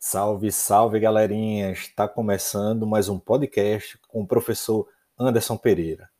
Salve, 0.00 0.50
salve, 0.50 0.98
galerinha! 0.98 1.70
Está 1.70 2.08
começando 2.08 2.88
mais 2.88 3.08
um 3.08 3.20
podcast 3.20 3.96
com 4.08 4.22
o 4.22 4.26
professor 4.26 4.88
Anderson 5.16 5.56
Pereira. 5.56 6.10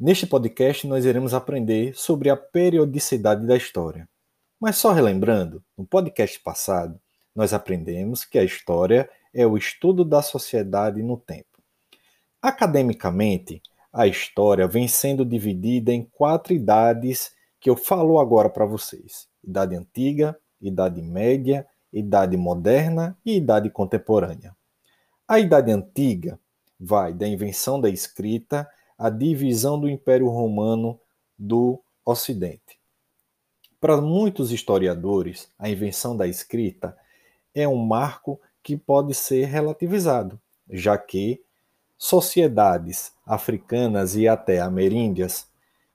Neste 0.00 0.26
podcast, 0.26 0.86
nós 0.86 1.04
iremos 1.04 1.34
aprender 1.34 1.94
sobre 1.94 2.30
a 2.30 2.36
periodicidade 2.38 3.46
da 3.46 3.54
história. 3.54 4.08
Mas 4.58 4.78
só 4.78 4.92
relembrando, 4.92 5.62
no 5.76 5.84
podcast 5.84 6.40
passado, 6.40 6.98
nós 7.36 7.52
aprendemos 7.52 8.24
que 8.24 8.38
a 8.38 8.44
história 8.44 9.10
é 9.34 9.46
o 9.46 9.58
estudo 9.58 10.06
da 10.06 10.22
sociedade 10.22 11.02
no 11.02 11.18
tempo. 11.18 11.51
Academicamente, 12.42 13.62
a 13.92 14.08
história 14.08 14.66
vem 14.66 14.88
sendo 14.88 15.24
dividida 15.24 15.92
em 15.92 16.02
quatro 16.02 16.52
idades 16.52 17.32
que 17.60 17.70
eu 17.70 17.76
falo 17.76 18.18
agora 18.18 18.50
para 18.50 18.66
vocês: 18.66 19.28
Idade 19.44 19.76
Antiga, 19.76 20.36
Idade 20.60 21.00
Média, 21.00 21.64
Idade 21.92 22.36
Moderna 22.36 23.16
e 23.24 23.36
Idade 23.36 23.70
Contemporânea. 23.70 24.56
A 25.28 25.38
Idade 25.38 25.70
Antiga 25.70 26.36
vai 26.80 27.14
da 27.14 27.28
invenção 27.28 27.80
da 27.80 27.88
escrita 27.88 28.68
à 28.98 29.08
divisão 29.08 29.78
do 29.78 29.88
Império 29.88 30.26
Romano 30.26 30.98
do 31.38 31.80
Ocidente. 32.04 32.80
Para 33.80 34.00
muitos 34.00 34.50
historiadores, 34.50 35.48
a 35.56 35.70
invenção 35.70 36.16
da 36.16 36.26
escrita 36.26 36.96
é 37.54 37.68
um 37.68 37.76
marco 37.76 38.40
que 38.64 38.76
pode 38.76 39.14
ser 39.14 39.44
relativizado, 39.44 40.40
já 40.68 40.98
que 40.98 41.40
sociedades 42.02 43.14
africanas 43.24 44.16
e 44.16 44.26
até 44.26 44.58
ameríndias, 44.58 45.48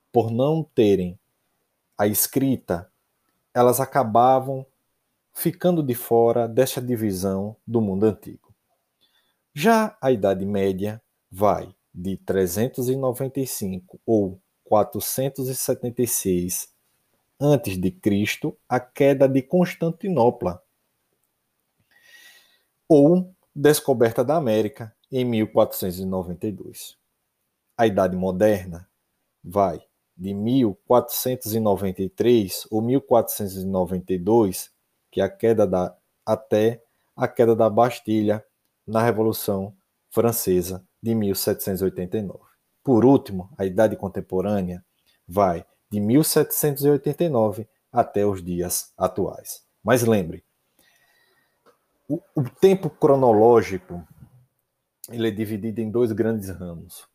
por 0.09 0.31
não 0.31 0.63
terem 0.63 1.19
a 1.97 2.07
escrita, 2.07 2.89
elas 3.53 3.81
acabavam 3.81 4.65
ficando 5.33 5.83
de 5.83 5.93
fora 5.93 6.47
desta 6.47 6.81
divisão 6.81 7.57
do 7.67 7.81
mundo 7.81 8.05
antigo. 8.05 8.55
Já 9.53 9.97
a 9.99 10.09
Idade 10.09 10.45
Média 10.45 11.01
vai 11.29 11.75
de 11.93 12.15
395 12.15 13.99
ou 14.05 14.39
476 14.63 16.73
antes 17.37 17.77
de 17.77 17.91
Cristo 17.91 18.57
à 18.69 18.79
queda 18.79 19.27
de 19.27 19.41
Constantinopla 19.41 20.63
ou 22.87 23.35
descoberta 23.53 24.23
da 24.23 24.37
América 24.37 24.95
em 25.11 25.25
1492. 25.25 26.95
A 27.77 27.87
Idade 27.87 28.15
Moderna 28.15 28.87
vai 29.43 29.81
de 30.15 30.33
1493 30.33 32.67
ou 32.71 32.81
1492 32.81 34.71
que 35.11 35.21
é 35.21 35.23
a 35.23 35.29
queda 35.29 35.65
da 35.65 35.95
até 36.25 36.83
a 37.15 37.27
queda 37.27 37.55
da 37.55 37.69
Bastilha 37.69 38.43
na 38.85 39.01
Revolução 39.01 39.73
Francesa 40.09 40.85
de 41.01 41.15
1789. 41.15 42.39
Por 42.83 43.05
último, 43.05 43.49
a 43.57 43.65
Idade 43.65 43.95
Contemporânea 43.95 44.83
vai 45.27 45.65
de 45.89 45.99
1789 45.99 47.67
até 47.91 48.25
os 48.25 48.43
dias 48.43 48.91
atuais. 48.97 49.63
Mas 49.83 50.03
lembre, 50.03 50.43
o, 52.07 52.21
o 52.35 52.43
tempo 52.43 52.89
cronológico 52.89 54.05
ele 55.09 55.27
é 55.27 55.31
dividido 55.31 55.81
em 55.81 55.89
dois 55.89 56.11
grandes 56.11 56.49
ramos: 56.49 57.07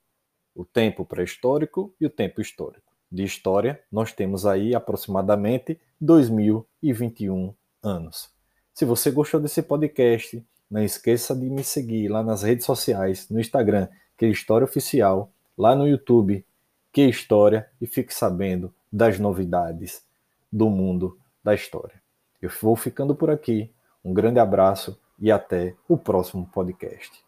o 0.54 0.64
tempo 0.64 1.04
pré-histórico 1.04 1.94
e 2.00 2.06
o 2.06 2.10
tempo 2.10 2.40
histórico. 2.40 2.92
De 3.10 3.24
história, 3.24 3.82
nós 3.90 4.12
temos 4.12 4.46
aí 4.46 4.74
aproximadamente 4.74 5.78
2021 6.00 7.54
anos. 7.82 8.30
Se 8.72 8.86
você 8.86 9.10
gostou 9.10 9.38
desse 9.38 9.62
podcast, 9.62 10.42
não 10.70 10.82
esqueça 10.82 11.36
de 11.36 11.50
me 11.50 11.62
seguir 11.62 12.08
lá 12.08 12.22
nas 12.22 12.42
redes 12.42 12.64
sociais, 12.64 13.28
no 13.28 13.38
Instagram, 13.38 13.88
que 14.16 14.24
é 14.24 14.28
História 14.28 14.64
Oficial, 14.64 15.30
lá 15.58 15.76
no 15.76 15.86
YouTube, 15.86 16.42
que 16.90 17.02
História, 17.02 17.68
e 17.80 17.86
fique 17.86 18.14
sabendo 18.14 18.72
das 18.90 19.18
novidades 19.18 20.02
do 20.50 20.70
mundo 20.70 21.18
da 21.44 21.54
história. 21.54 22.00
Eu 22.40 22.50
vou 22.60 22.74
ficando 22.76 23.14
por 23.14 23.30
aqui. 23.30 23.70
Um 24.02 24.14
grande 24.14 24.38
abraço 24.38 24.98
e 25.18 25.30
até 25.30 25.74
o 25.86 25.98
próximo 25.98 26.48
podcast. 26.52 27.22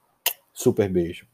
Super 0.55 0.89
beijo. 0.89 1.27